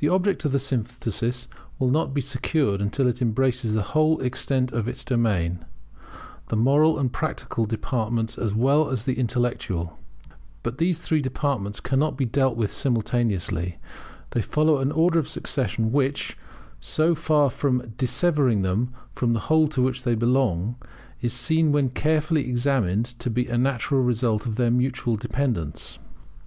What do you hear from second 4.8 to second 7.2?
its domain, the moral and